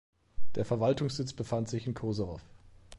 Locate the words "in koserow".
1.85-2.41